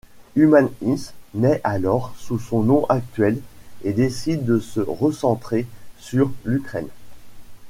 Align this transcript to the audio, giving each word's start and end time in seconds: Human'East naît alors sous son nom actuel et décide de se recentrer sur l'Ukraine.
Human'East 0.35 1.13
naît 1.35 1.61
alors 1.63 2.15
sous 2.17 2.39
son 2.39 2.63
nom 2.63 2.87
actuel 2.89 3.39
et 3.83 3.93
décide 3.93 4.43
de 4.45 4.57
se 4.59 4.79
recentrer 4.79 5.67
sur 5.99 6.31
l'Ukraine. 6.43 6.87